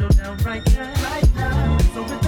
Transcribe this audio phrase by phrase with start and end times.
[0.00, 0.36] right now.
[0.44, 1.78] Right now.
[1.94, 2.27] So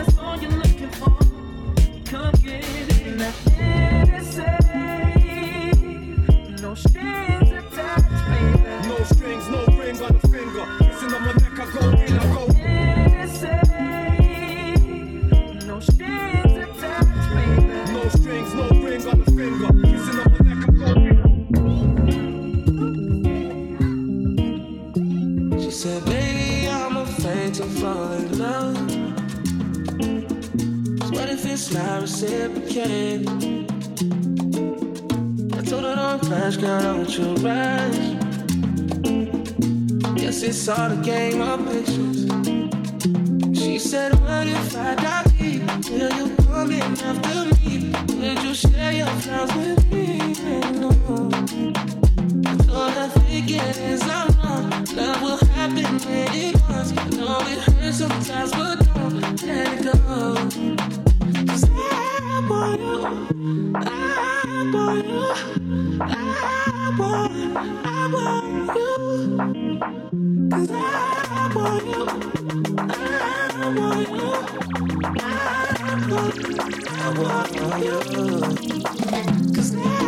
[32.23, 33.27] reciprocating.
[35.55, 37.97] I told her don't flash, girl, don't you rush.
[40.21, 42.21] Yes, it's all a game of patience.
[43.59, 45.25] She said, What if I die?
[45.91, 47.93] Will you come in after me?
[48.21, 50.00] Will you share your flowers with me?
[76.43, 78.01] I want you.
[79.55, 80.00] Cause now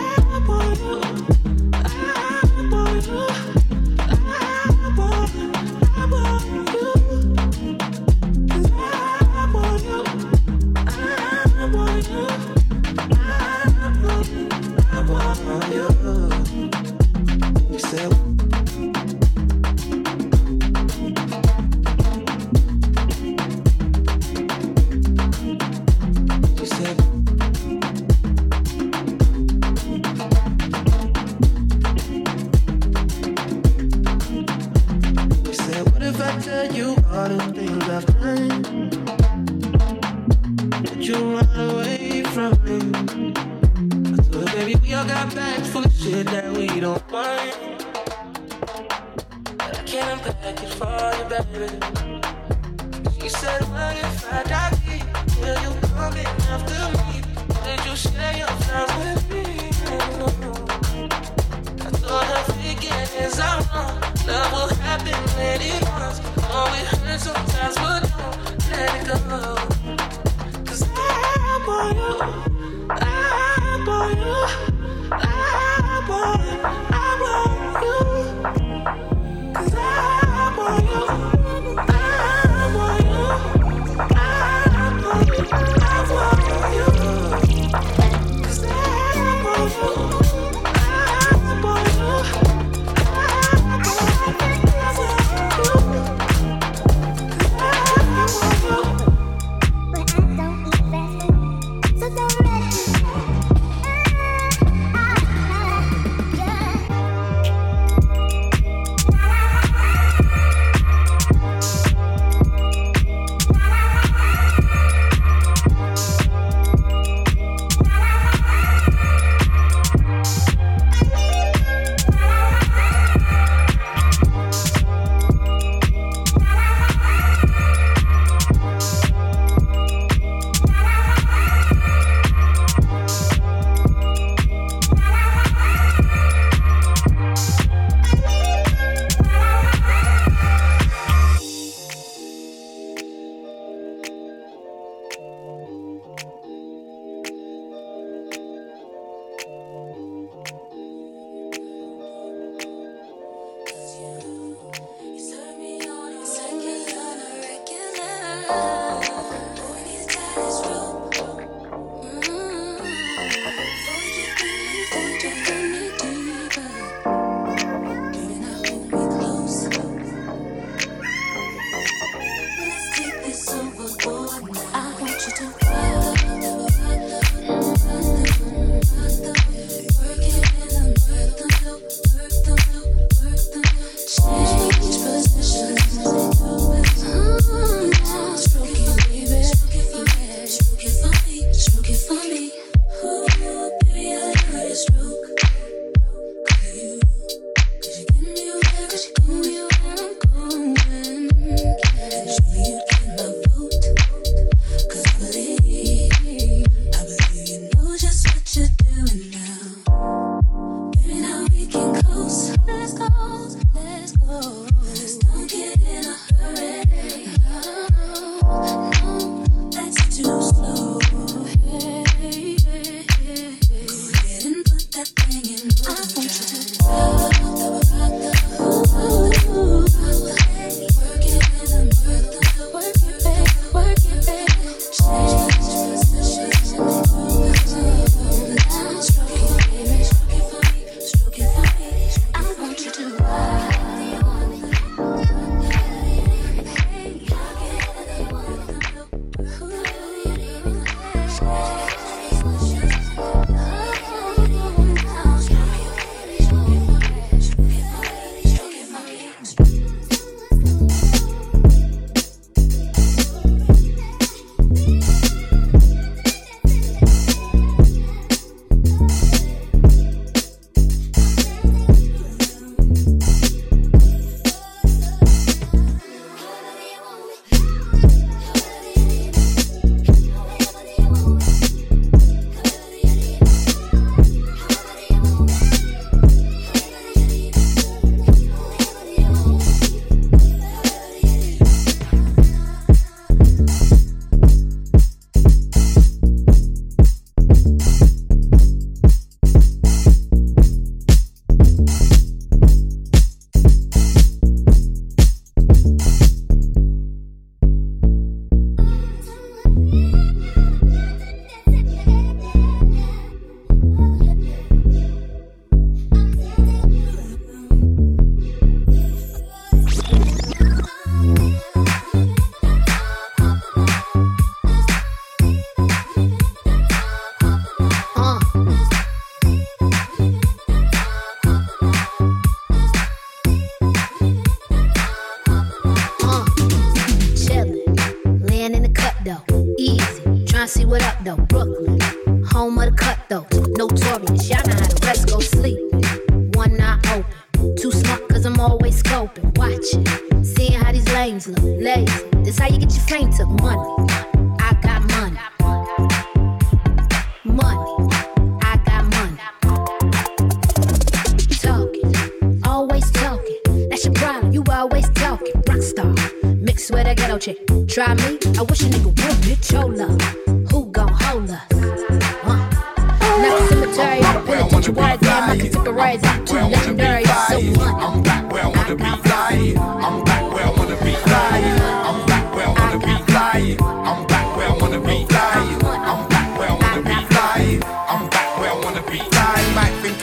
[158.52, 158.81] love.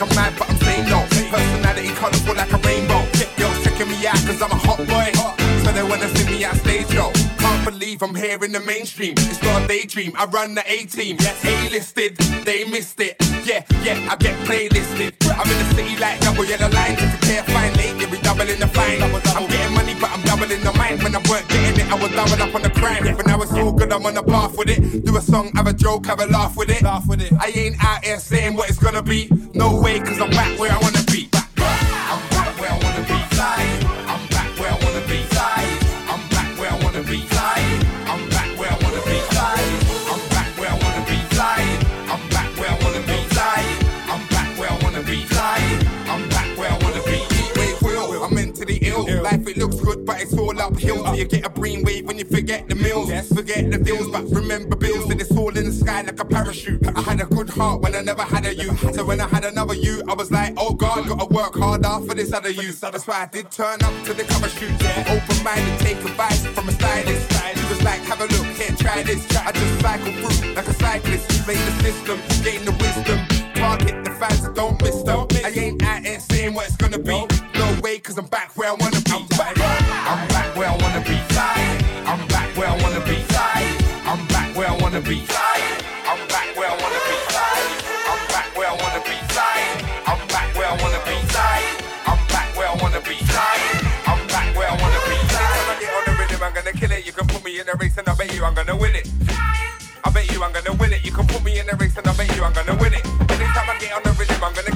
[0.00, 1.00] think I'm mad, but I'm saying no.
[1.30, 3.04] Personality colorful like a rainbow.
[3.36, 5.12] Girls checking me out, cause I'm a hot boy.
[5.64, 7.12] So they wanna see me at stage show.
[7.38, 9.14] Can't believe I'm here in the mainstream.
[9.16, 11.16] It's not a daydream, I run the A team.
[11.44, 13.16] A-listed, they missed it.
[13.44, 15.12] Yeah, yeah, I get playlisted.
[15.28, 16.98] I'm in the city like double yellow lines.
[17.00, 17.79] If you care, find
[21.90, 23.16] I was double up on the crime.
[23.16, 25.04] But now it's all good, I'm on the path with it.
[25.04, 26.82] Do a song, have a joke, have a laugh with it.
[26.82, 27.32] Laugh with it.
[27.32, 29.28] I ain't out here saying what it's gonna be.
[29.54, 31.28] No way, cause I'm back where I wanna be.
[31.32, 33.18] I'm back where I wanna be.
[34.06, 35.26] I'm back where I wanna be.
[36.08, 37.26] I'm back where I wanna be.
[38.06, 39.18] I'm back where I wanna be.
[40.06, 41.18] I'm back where I wanna be.
[42.06, 43.18] I'm back where I wanna be.
[44.06, 45.26] I'm back where I wanna be.
[46.06, 47.18] I'm back where I wanna be.
[47.58, 47.74] Wait,
[48.22, 49.04] I'm mentally ill.
[49.22, 49.79] Life it looks
[50.10, 51.04] but it's all uphill.
[51.04, 53.10] Till you get a brainwave when you forget the mills.
[53.28, 55.08] Forget the bills, but remember bills.
[55.10, 56.86] And it's all in the sky like a parachute.
[56.96, 58.76] I had a good heart when I never had a you.
[58.94, 62.14] So when I had another you, I was like, oh God, gotta work harder for
[62.14, 62.72] this other you.
[62.72, 64.72] So that's why I did turn up to the cover shoot.
[64.82, 65.14] Yeah.
[65.14, 67.32] Open minded, take advice from a stylist.
[67.60, 69.24] He was like, have a look, here, try this.
[69.36, 71.44] I just cycle through like a cyclist.
[71.44, 73.18] Play the system, gain the wisdom.
[73.54, 75.26] Target the fans, don't miss them.
[75.44, 77.26] I ain't out here saying what it's gonna be.
[77.54, 79.59] No way, cause I'm back where I wanna be.
[84.90, 85.22] Wanna be.
[85.22, 87.14] I'm back where I wanna be.
[88.10, 89.14] I'm back where I wanna be.
[90.02, 91.14] I'm back where I wanna be.
[92.10, 93.14] I'm back where I wanna be.
[94.10, 95.14] I'm back where I wanna be.
[95.14, 97.06] When I get on the rhythm, I'm gonna kill it.
[97.06, 99.06] You can put me in a race and I bet you I'm gonna win it.
[100.02, 101.04] I bet you I'm gonna win it.
[101.04, 103.06] You can put me in a race and I bet you I'm gonna win it.
[103.30, 104.69] Anytime I get on the rhythm, I'm gonna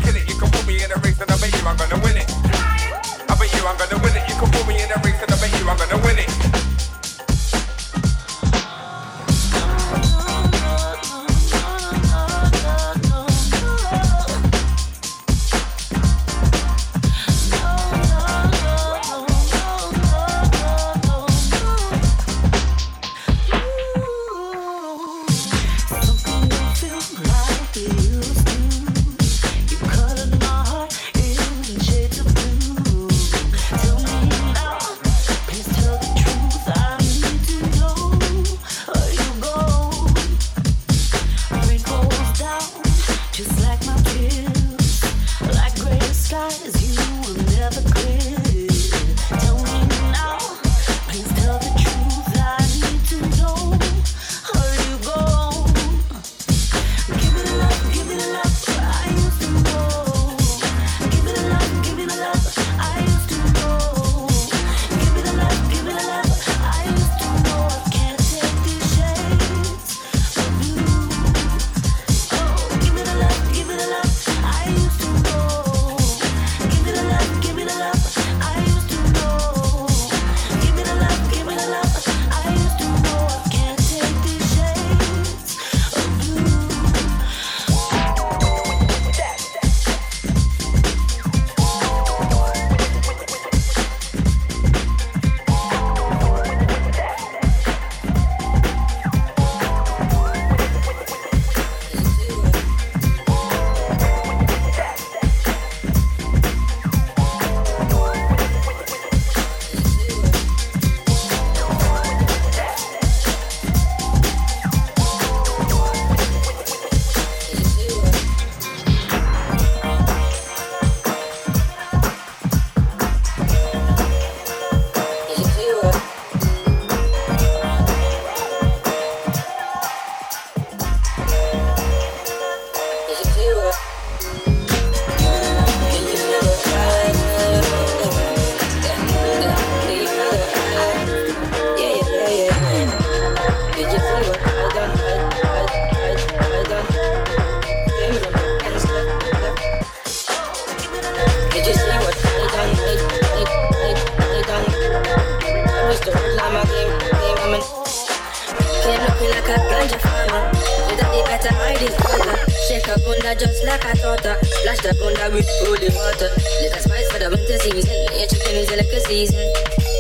[163.05, 164.25] bunda just like I thought.
[164.25, 164.35] Uh,
[164.65, 166.33] flash the bunda with holy water.
[166.65, 167.95] Little spice for the winter season.
[168.17, 169.45] Your chicken is like a season.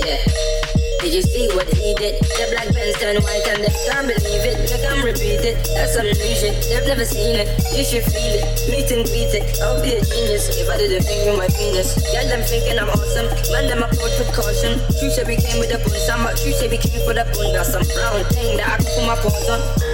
[0.02, 0.20] Yeah.
[1.04, 2.16] Did you see what he did?
[2.40, 4.56] The black pants turn white and they can't believe it.
[4.64, 5.61] They can't repeat it.
[5.76, 6.34] That's some new.
[6.73, 7.52] They've never seen it.
[7.76, 8.49] You should feel it.
[8.73, 9.44] Meet and greet it.
[9.61, 11.92] I'll be a genius if I didn't think with my penis.
[12.08, 13.28] Got them thinking I'm awesome.
[13.52, 14.80] Man, them approach with caution.
[14.96, 15.92] True we came with a bun.
[16.08, 17.52] Some true we came for the bun.
[17.52, 19.93] Got some brown thing that I put my paws on.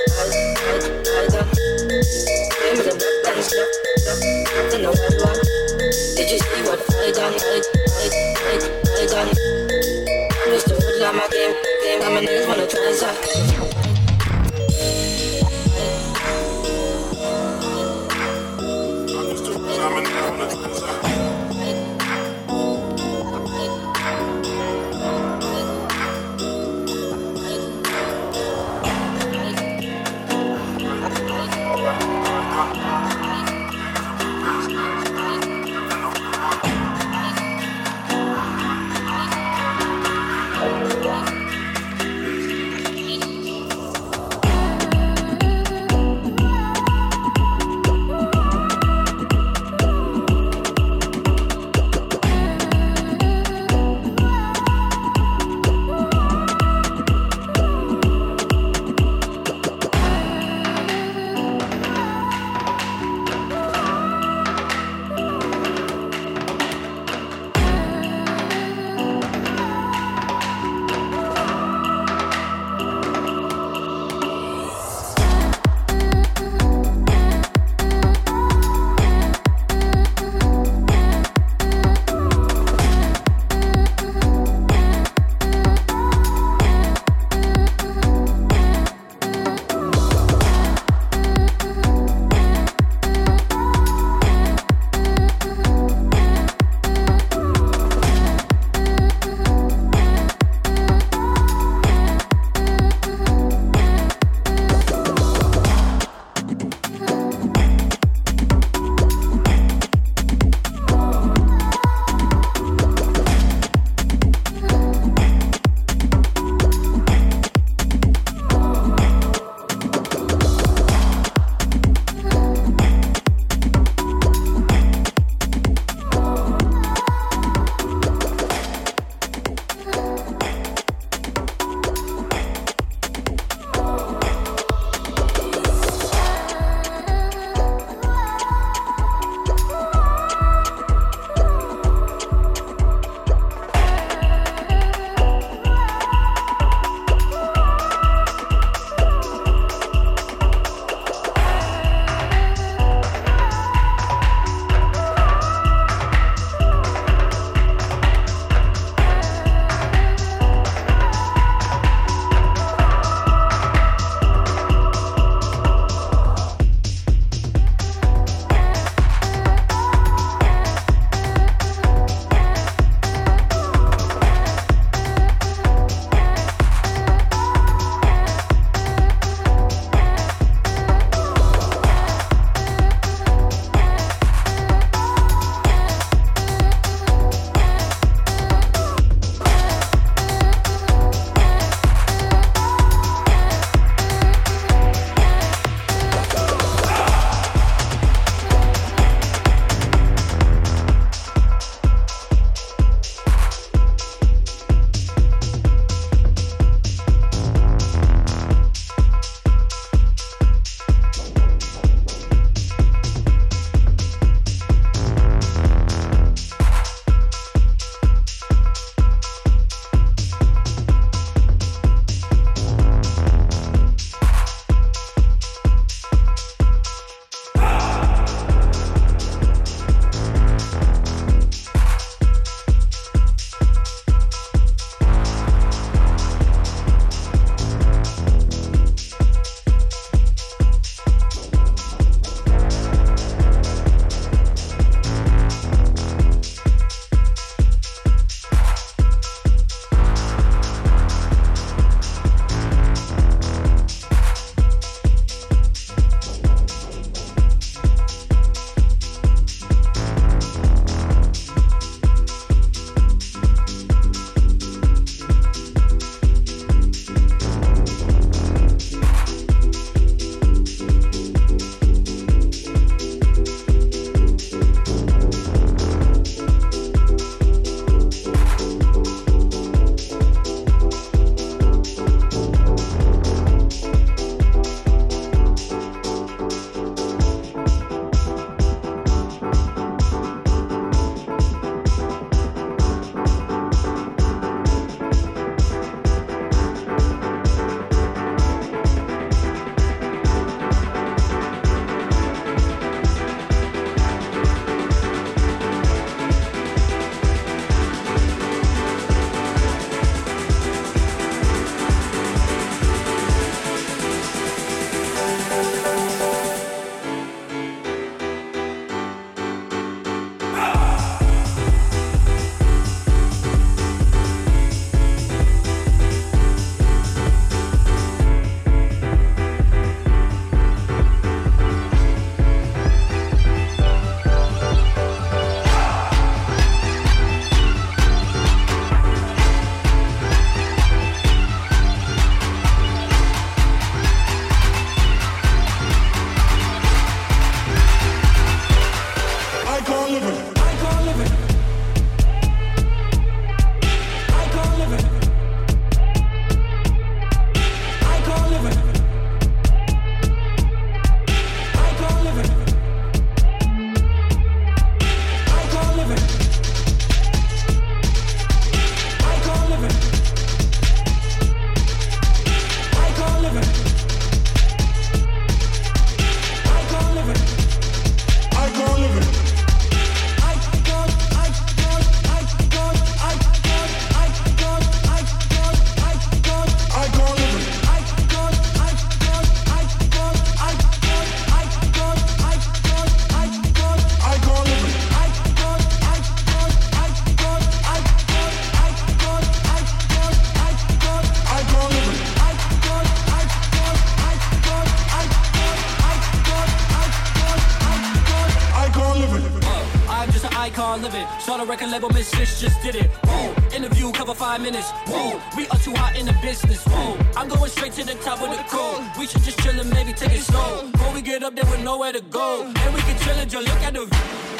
[411.59, 411.63] it.
[411.63, 413.09] A record label, Miss Fish just did it.
[413.25, 414.89] Whoa, interview cover five minutes.
[415.07, 416.83] Whoa, we are too hot in the business.
[416.85, 419.03] Whoa, I'm going straight to the top of the code.
[419.19, 420.89] We should just chill and maybe take it slow.
[420.91, 423.67] Before we get up there with nowhere to go, and we can chill and just
[423.67, 424.50] look at the view.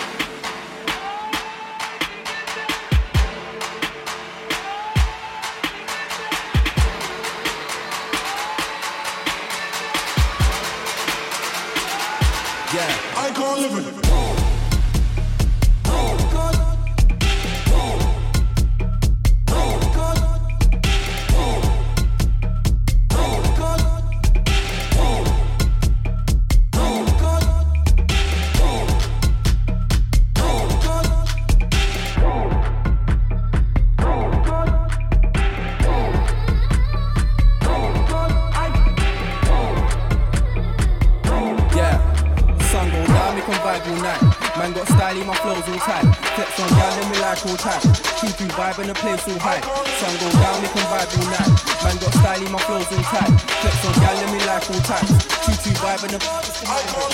[50.31, 51.51] Go down, we can vibe all night.
[51.83, 53.31] Man got style, my flows all tight.
[53.59, 55.11] Flex on gal, let me like all times.
[55.43, 56.19] Two two vibe and the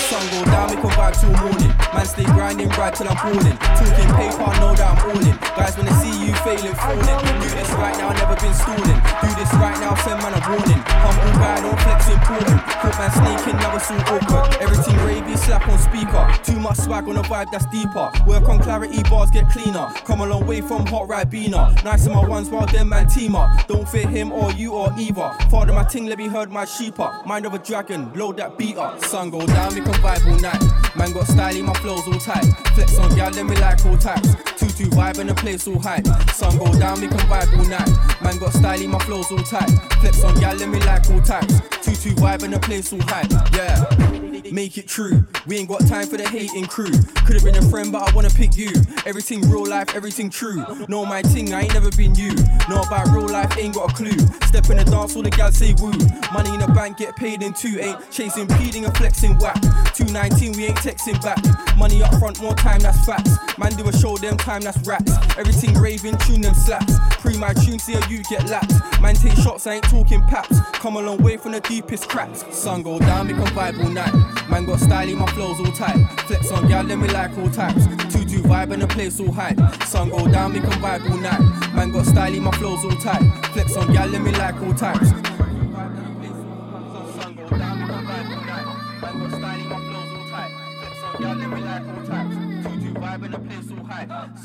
[0.06, 1.72] sun go down, we can vibe till morning.
[1.90, 3.58] Man stay grinding right till I'm balling.
[3.58, 5.36] Talking paper, know that I'm all in.
[5.58, 7.18] Guys wanna see you failing, falling.
[7.42, 9.00] Do this right now, never been stalling.
[9.18, 10.82] Do this right now, send man a warning.
[10.86, 12.60] Humble guy, don't flex important.
[12.78, 14.46] Put man sneaking, now it's all awkward.
[14.62, 16.22] Everything ravey, slap on speaker.
[16.46, 18.12] Too much swag on a vibe that's deeper.
[18.28, 19.90] Work on clarity, bars get cleaner.
[20.06, 21.72] Come a long way from hot beaner.
[21.82, 23.66] Nice in my ones while them man team up.
[23.66, 25.30] Don't fear him or you or either.
[25.50, 27.26] Father my ting, let me herd my sheep up.
[27.26, 29.02] Mind of a dragon, load that beat up.
[29.04, 30.96] Sun go down, we can vibe all night.
[30.96, 32.44] Man got style, my flows all tight.
[32.74, 34.28] Flex on gal, let me like all types.
[34.56, 36.02] Two two vibe and the place all high.
[36.32, 38.22] Sun go down, we can vibe all night.
[38.22, 39.70] Man got style, my flows all tight.
[40.00, 41.60] Flex on gal, let me like all types.
[41.82, 43.26] Two two vibe and the place all high.
[43.54, 44.17] Yeah
[44.52, 45.26] make it true.
[45.46, 46.90] We ain't got time for the hating crew.
[47.26, 48.70] Could've been a friend, but I wanna pick you.
[49.06, 50.64] Everything real life, everything true.
[50.88, 52.34] Know my ting, I ain't never been you.
[52.68, 54.18] Know about real life, ain't got a clue.
[54.46, 55.92] Step in the dance, all the gals say woo.
[56.32, 57.78] Money in the bank, get paid in two.
[57.80, 59.56] Ain't chasing, pleading, and flexing whack.
[59.98, 61.42] 219, we ain't texting back.
[61.76, 63.36] Money up front, more time, that's facts.
[63.58, 65.10] Man, do a show, them time, that's raps.
[65.36, 66.94] Everything raving, tune them slaps.
[67.18, 68.72] Pre my tune, see how you get lapped.
[69.02, 70.60] Man, take shots, I ain't talking paps.
[70.74, 72.44] Come a long way from the deepest cracks.
[72.56, 74.14] Sun go down, we can vibe all night.
[74.48, 75.98] Man got style, my flows all tight.
[76.28, 77.86] Flex on gal, let me like all types.
[78.14, 79.56] Two two vibe and the place all high.
[79.84, 81.74] Sun go down, we can vibe all night.
[81.74, 83.22] Man got style, my flows all tight.
[83.52, 85.27] Flex on gal, let me like all types.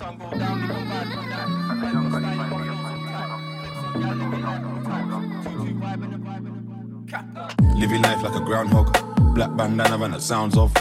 [0.03, 1.47] Sun go down, we can vibe all night.
[1.47, 3.29] Man got style, my flows all tight.
[3.59, 5.45] Flex on gal, let me like all types.
[5.45, 9.33] Two two vibe in the vibe in the Living life like a groundhog.
[9.33, 10.73] Black bandana and the sounds of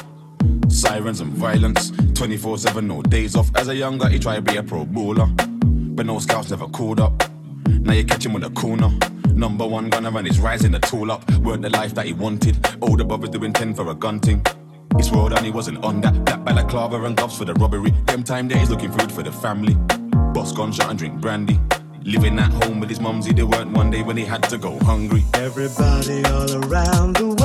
[0.68, 1.92] sirens and violence.
[2.14, 3.54] 24 7, no days off.
[3.54, 5.26] As a young guy, he tried to be a pro bowler.
[5.26, 7.22] But no scouts never called up.
[7.68, 8.90] Now you catch him with the corner.
[9.32, 11.30] Number one gunner and he's rising the tool up.
[11.35, 12.58] Weren't the life that he wanted.
[12.80, 14.44] Older brothers doing 10 for a gun thing.
[14.96, 16.24] His world and he wasn't on that.
[16.24, 17.90] Black balaclava and gloves for the robbery.
[18.07, 19.74] Them time days looking for food for the family.
[20.33, 21.59] Boss gone shot and drink brandy.
[22.05, 24.78] Living at home with his mumsy, they weren't one day when he had to go
[24.81, 25.22] hungry.
[25.35, 27.41] Everybody all around the world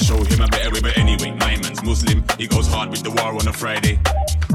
[0.00, 0.80] to show him a better way.
[0.80, 2.24] But anyway, my man's Muslim.
[2.38, 3.98] He goes hard with the war on a Friday.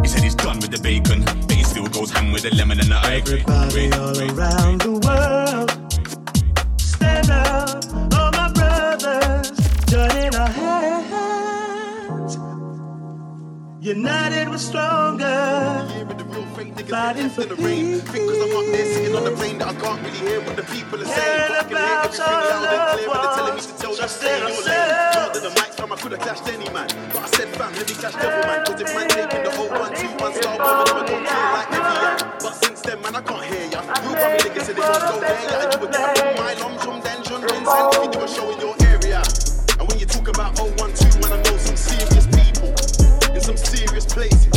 [0.02, 2.80] He said he's done with the bacon, but he still goes ham with the lemon
[2.80, 3.44] and the ivory.
[3.48, 5.72] Everybody all around the world,
[6.80, 7.84] stand up,
[8.18, 9.52] all my brothers,
[9.88, 12.38] joining our hands.
[13.82, 16.25] United we're stronger.
[16.36, 18.00] Fighting for in the rain.
[18.12, 20.56] Think cause I'm up there sitting on the plane that I can't really hear what
[20.60, 21.48] the people are saying.
[21.48, 24.10] But I can hear everything loud and clear when they're telling me to tell them
[24.12, 24.92] stay in your lane.
[25.16, 26.92] Not that the mics I could have clashed any man.
[27.16, 28.60] But I said fam, let me clash devil man.
[28.68, 31.52] Cause if man taking the whole one, two, one star bomb and never don't feel
[31.56, 32.18] like every yan.
[32.44, 33.80] But since then man I can't hear ya.
[33.80, 35.40] You probably niggas said they won't go there.
[35.40, 37.64] Yeah, and you would get up my lom, chum, dan, chun, Vincent.
[37.64, 39.24] If you do a show in your area.
[39.80, 42.76] And when you talk about 012, man I know some serious people
[43.32, 44.55] in some serious places.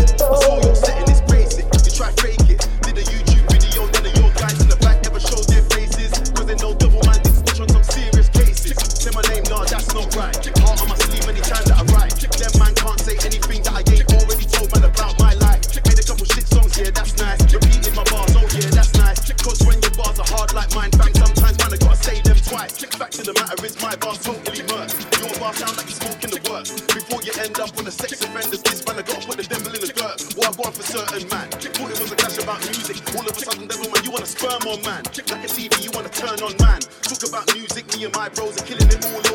[25.59, 26.66] Sound like you're smoking the work.
[26.94, 29.75] Before you end up on a sex offender's list, man, I gotta put the devil
[29.75, 30.18] in the dirt.
[30.38, 31.51] What I want for certain man.
[31.51, 33.03] Thought it was a clash about music.
[33.18, 35.03] All of a sudden, devil man, you wanna sperm on man.
[35.03, 36.79] Like a TV, you wanna turn on man.
[37.03, 39.28] Talk about music, me and my bros are killing it all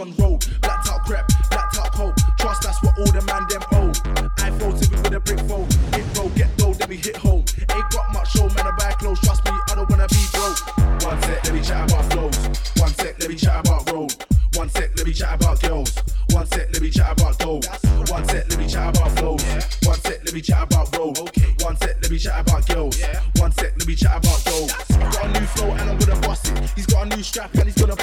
[0.00, 0.46] on road.
[0.62, 2.16] Blacked out crap, blacked out coke.
[2.38, 3.92] Trust that's what all the man them owe.
[4.38, 5.72] I fold to with a brick fold.
[5.94, 7.44] Hit roll, get low, then we hit home.
[7.74, 9.20] Ain't got much show, man, I buy clothes.
[9.20, 10.58] Trust me, I don't wanna be broke.
[11.04, 12.36] One sec, let me chat about flows.
[12.78, 14.14] One sec, let me chat about road.
[14.54, 15.94] One sec, let me chat about girls.
[16.30, 17.66] One sec, let me chat about gold.
[18.10, 19.44] One sec, let me chat about flows.
[19.84, 21.18] One sec, let me chat about road.
[21.62, 23.00] One sec, let me chat about girls.
[23.38, 24.70] One sec, let me chat about gold.
[25.12, 26.70] Got a new flow and I'm gonna bust it.
[26.74, 27.96] He's got a new strap and he's gonna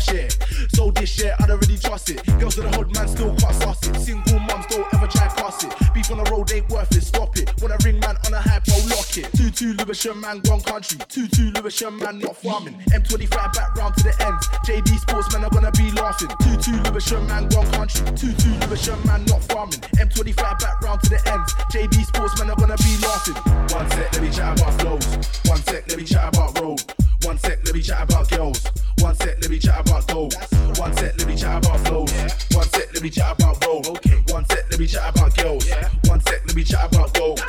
[0.00, 0.30] peak.
[0.74, 2.24] So this year, I don't really trust it.
[2.38, 4.00] Girls to the hood, man, still can't it.
[4.00, 5.74] Single mums don't ever try cast it.
[5.94, 7.50] Beef on the road ain't worth it, stop it.
[7.62, 9.30] When I ring man on a hypo, lock it.
[9.32, 10.98] 2-2 Lewisham man, gone country.
[10.98, 12.74] 2-2 Lewisham man, not farming.
[12.92, 14.46] M25 back round to the ends.
[14.66, 16.28] JD Sportsmen are gonna be laughing.
[16.28, 18.04] 2-2 Lewisham man, gone country.
[18.12, 19.80] 2-2 Lewisham man, not farming.
[19.98, 21.54] M25 back round to the ends.
[21.72, 23.34] JD Sportsmen are gonna be laughing.
[23.74, 25.06] One sec, let me chat about flows.
[25.46, 27.09] One sec, let me chat about road.
[27.22, 28.66] One sec, let me chat about girls.
[29.00, 30.34] One sec, let me chat about gold.
[30.78, 32.12] One sec, let me chat about flows.
[32.52, 33.86] One sec, let me chat about road.
[34.30, 35.70] One sec, let me chat about girls.
[36.06, 37.40] One sec, let me chat about gold.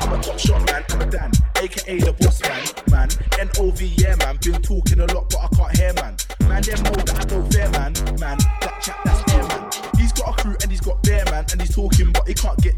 [0.00, 3.08] I'm a top shot man, I'm a Dan, aka the boss man, man.
[3.38, 4.38] N-O-V, yeah man.
[4.42, 6.16] Been talking a lot, but I can't hear man.
[6.48, 8.38] Man, them know that I don't fair man, man.
[8.60, 9.70] That chat, that's air man.
[9.98, 12.58] He's got a crew and he's got bear man, and he's talking, but he can't
[12.62, 12.76] get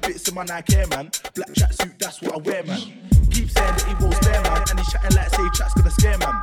[0.00, 0.10] man.
[0.10, 1.10] Bits in my Nike Air man.
[1.34, 2.80] Black tracksuit, that's what I wear man.
[3.30, 6.18] Keep saying that he won't spare man, and he's chatting like say chat's gonna scare
[6.18, 6.40] man.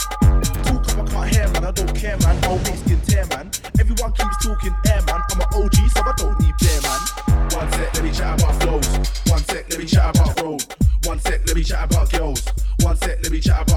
[0.64, 2.36] Talk up, I can't hear man, I don't care man.
[2.44, 3.52] I'll make skin tear man.
[3.80, 5.22] Everyone keeps talking air man.
[5.32, 7.02] I'm an OG, so I don't need bear man.
[7.56, 8.88] One sec, let me chat about flows.
[9.28, 10.64] One sec, let me chat about road.
[11.04, 12.42] One sec, let me chat about girls.
[12.82, 13.75] One sec, let me chat about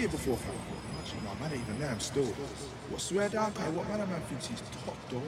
[0.00, 0.54] see it before, fam?
[0.98, 1.90] Actually, no, man even there.
[1.90, 2.24] I'm still.
[2.24, 3.68] What swear down, guy?
[3.70, 5.18] What man, a man thinks he's top, though?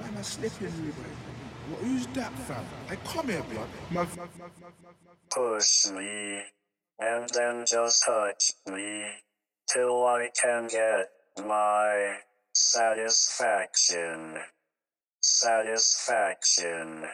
[0.00, 0.92] Man, man slipping, really.
[1.68, 2.64] What, who's that, fam?
[2.88, 3.68] Hey, come here, blood.
[3.90, 4.06] Man.
[5.30, 6.42] Push me,
[6.98, 9.04] and then just touch me
[9.68, 11.10] till I can get
[11.46, 12.16] my
[12.54, 14.38] satisfaction.
[15.20, 17.04] Satisfaction.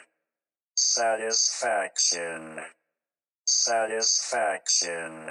[0.77, 2.61] Satisfaction.
[3.45, 5.31] Satisfaction.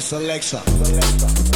[0.00, 0.62] Alexa.
[0.66, 1.49] selection.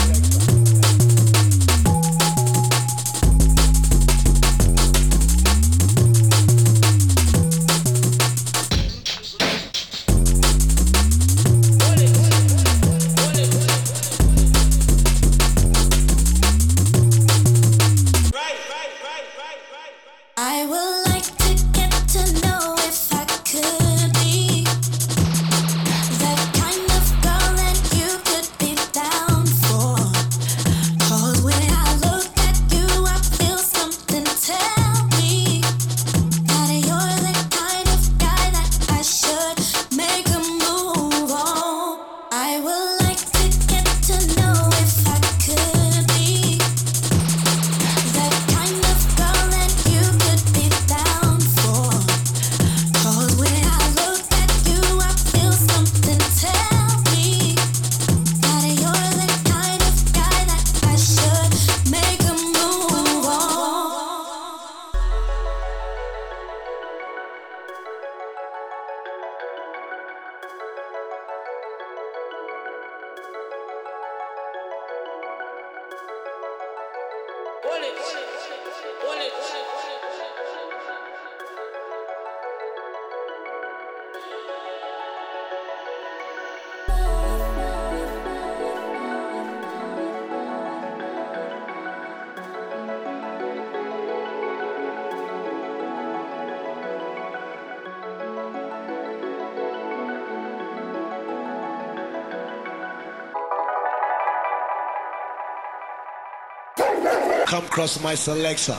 [107.75, 108.77] across my selector.